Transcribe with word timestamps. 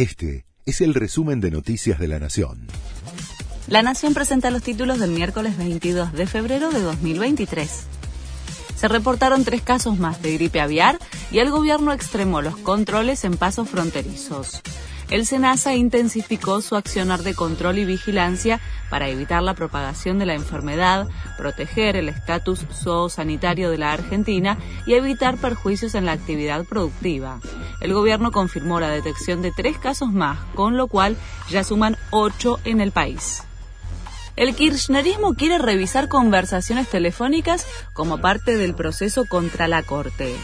Este 0.00 0.46
es 0.64 0.80
el 0.80 0.94
resumen 0.94 1.42
de 1.42 1.50
Noticias 1.50 1.98
de 1.98 2.08
la 2.08 2.18
Nación. 2.18 2.68
La 3.66 3.82
Nación 3.82 4.14
presenta 4.14 4.50
los 4.50 4.62
títulos 4.62 4.98
del 4.98 5.10
miércoles 5.10 5.58
22 5.58 6.14
de 6.14 6.26
febrero 6.26 6.70
de 6.70 6.80
2023. 6.80 7.82
Se 8.76 8.88
reportaron 8.88 9.44
tres 9.44 9.60
casos 9.60 9.98
más 9.98 10.22
de 10.22 10.32
gripe 10.32 10.62
aviar 10.62 10.98
y 11.30 11.40
el 11.40 11.50
gobierno 11.50 11.92
extremó 11.92 12.40
los 12.40 12.56
controles 12.56 13.24
en 13.26 13.36
pasos 13.36 13.68
fronterizos 13.68 14.62
el 15.10 15.26
SENASA 15.26 15.74
intensificó 15.74 16.60
su 16.60 16.76
accionar 16.76 17.22
de 17.22 17.34
control 17.34 17.78
y 17.78 17.84
vigilancia 17.84 18.60
para 18.88 19.08
evitar 19.08 19.42
la 19.42 19.54
propagación 19.54 20.18
de 20.18 20.26
la 20.26 20.34
enfermedad, 20.34 21.08
proteger 21.36 21.96
el 21.96 22.08
estatus 22.08 22.60
zoosanitario 22.72 23.70
de 23.70 23.78
la 23.78 23.92
Argentina 23.92 24.56
y 24.86 24.94
evitar 24.94 25.36
perjuicios 25.36 25.94
en 25.96 26.06
la 26.06 26.12
actividad 26.12 26.64
productiva. 26.64 27.40
El 27.80 27.92
gobierno 27.92 28.30
confirmó 28.30 28.78
la 28.78 28.88
detección 28.88 29.42
de 29.42 29.50
tres 29.50 29.78
casos 29.78 30.12
más, 30.12 30.38
con 30.54 30.76
lo 30.76 30.86
cual 30.86 31.16
ya 31.50 31.64
suman 31.64 31.96
ocho 32.10 32.60
en 32.64 32.80
el 32.80 32.92
país. 32.92 33.42
El 34.36 34.54
kirchnerismo 34.54 35.34
quiere 35.34 35.58
revisar 35.58 36.08
conversaciones 36.08 36.88
telefónicas 36.88 37.66
como 37.92 38.18
parte 38.18 38.56
del 38.56 38.74
proceso 38.74 39.26
contra 39.26 39.66
la 39.66 39.82
Corte. 39.82 40.36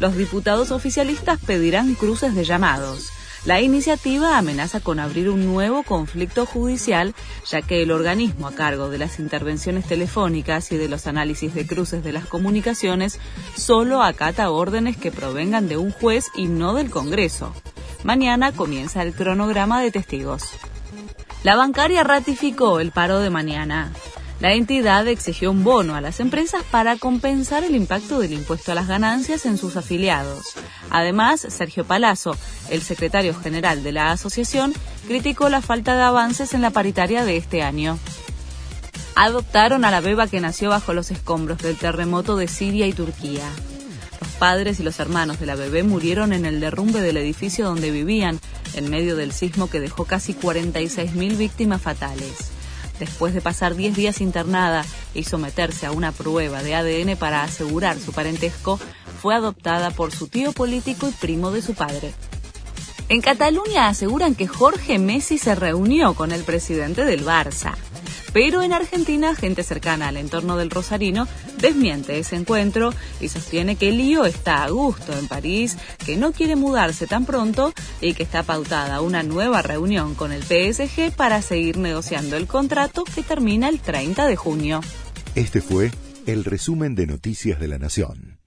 Los 0.00 0.16
diputados 0.16 0.72
oficialistas 0.72 1.38
pedirán 1.38 1.94
cruces 1.94 2.34
de 2.34 2.44
llamados. 2.44 3.10
La 3.46 3.62
iniciativa 3.62 4.36
amenaza 4.36 4.80
con 4.80 5.00
abrir 5.00 5.30
un 5.30 5.46
nuevo 5.46 5.82
conflicto 5.82 6.44
judicial, 6.44 7.14
ya 7.48 7.62
que 7.62 7.82
el 7.82 7.90
organismo 7.90 8.46
a 8.46 8.54
cargo 8.54 8.90
de 8.90 8.98
las 8.98 9.18
intervenciones 9.18 9.86
telefónicas 9.86 10.70
y 10.72 10.76
de 10.76 10.88
los 10.88 11.06
análisis 11.06 11.54
de 11.54 11.66
cruces 11.66 12.04
de 12.04 12.12
las 12.12 12.26
comunicaciones 12.26 13.18
solo 13.56 14.02
acata 14.02 14.50
órdenes 14.50 14.98
que 14.98 15.10
provengan 15.10 15.68
de 15.68 15.78
un 15.78 15.90
juez 15.90 16.26
y 16.34 16.48
no 16.48 16.74
del 16.74 16.90
Congreso. 16.90 17.54
Mañana 18.04 18.52
comienza 18.52 19.02
el 19.02 19.14
cronograma 19.14 19.80
de 19.80 19.90
testigos. 19.90 20.50
La 21.42 21.56
bancaria 21.56 22.04
ratificó 22.04 22.80
el 22.80 22.92
paro 22.92 23.20
de 23.20 23.30
mañana. 23.30 23.90
La 24.40 24.54
entidad 24.54 25.06
exigió 25.06 25.50
un 25.50 25.64
bono 25.64 25.94
a 25.94 26.00
las 26.00 26.18
empresas 26.18 26.62
para 26.70 26.96
compensar 26.96 27.62
el 27.62 27.76
impacto 27.76 28.18
del 28.18 28.32
impuesto 28.32 28.72
a 28.72 28.74
las 28.74 28.88
ganancias 28.88 29.44
en 29.44 29.58
sus 29.58 29.76
afiliados. 29.76 30.54
Además, 30.88 31.46
Sergio 31.50 31.84
Palazzo, 31.84 32.34
el 32.70 32.80
secretario 32.80 33.34
general 33.34 33.82
de 33.82 33.92
la 33.92 34.12
asociación, 34.12 34.72
criticó 35.06 35.50
la 35.50 35.60
falta 35.60 35.94
de 35.94 36.02
avances 36.04 36.54
en 36.54 36.62
la 36.62 36.70
paritaria 36.70 37.26
de 37.26 37.36
este 37.36 37.62
año. 37.62 37.98
Adoptaron 39.14 39.84
a 39.84 39.90
la 39.90 40.00
beba 40.00 40.26
que 40.26 40.40
nació 40.40 40.70
bajo 40.70 40.94
los 40.94 41.10
escombros 41.10 41.58
del 41.58 41.76
terremoto 41.76 42.36
de 42.36 42.48
Siria 42.48 42.86
y 42.86 42.94
Turquía. 42.94 43.46
Los 44.22 44.30
padres 44.38 44.80
y 44.80 44.82
los 44.82 45.00
hermanos 45.00 45.38
de 45.38 45.44
la 45.44 45.54
bebé 45.54 45.82
murieron 45.82 46.32
en 46.32 46.46
el 46.46 46.60
derrumbe 46.60 47.02
del 47.02 47.18
edificio 47.18 47.66
donde 47.66 47.90
vivían, 47.90 48.40
en 48.72 48.88
medio 48.88 49.16
del 49.16 49.32
sismo 49.32 49.68
que 49.68 49.80
dejó 49.80 50.06
casi 50.06 50.32
46.000 50.32 51.36
víctimas 51.36 51.82
fatales 51.82 52.52
después 53.00 53.34
de 53.34 53.40
pasar 53.40 53.74
10 53.74 53.96
días 53.96 54.20
internada 54.20 54.84
y 55.12 55.24
someterse 55.24 55.86
a 55.86 55.90
una 55.90 56.12
prueba 56.12 56.62
de 56.62 56.76
ADN 56.76 57.16
para 57.16 57.42
asegurar 57.42 57.98
su 57.98 58.12
parentesco, 58.12 58.78
fue 59.20 59.34
adoptada 59.34 59.90
por 59.90 60.12
su 60.12 60.28
tío 60.28 60.52
político 60.52 61.08
y 61.08 61.12
primo 61.12 61.50
de 61.50 61.62
su 61.62 61.74
padre. 61.74 62.14
En 63.08 63.20
Cataluña 63.20 63.88
aseguran 63.88 64.36
que 64.36 64.46
Jorge 64.46 65.00
Messi 65.00 65.36
se 65.36 65.56
reunió 65.56 66.14
con 66.14 66.30
el 66.30 66.44
presidente 66.44 67.04
del 67.04 67.26
Barça. 67.26 67.74
Pero 68.32 68.62
en 68.62 68.72
Argentina, 68.72 69.34
gente 69.34 69.62
cercana 69.62 70.08
al 70.08 70.16
entorno 70.16 70.56
del 70.56 70.70
Rosarino 70.70 71.26
desmiente 71.60 72.18
ese 72.18 72.36
encuentro 72.36 72.94
y 73.20 73.28
sostiene 73.28 73.76
que 73.76 73.90
Lío 73.90 74.24
está 74.24 74.64
a 74.64 74.70
gusto 74.70 75.12
en 75.12 75.26
París, 75.28 75.76
que 76.04 76.16
no 76.16 76.32
quiere 76.32 76.56
mudarse 76.56 77.06
tan 77.06 77.26
pronto 77.26 77.72
y 78.00 78.14
que 78.14 78.22
está 78.22 78.42
pautada 78.42 79.00
una 79.00 79.22
nueva 79.22 79.62
reunión 79.62 80.14
con 80.14 80.32
el 80.32 80.42
PSG 80.42 81.12
para 81.16 81.42
seguir 81.42 81.76
negociando 81.78 82.36
el 82.36 82.46
contrato 82.46 83.04
que 83.04 83.22
termina 83.22 83.68
el 83.68 83.80
30 83.80 84.26
de 84.26 84.36
junio. 84.36 84.80
Este 85.34 85.60
fue 85.60 85.90
el 86.26 86.44
resumen 86.44 86.94
de 86.94 87.06
Noticias 87.06 87.58
de 87.58 87.68
la 87.68 87.78
Nación. 87.78 88.39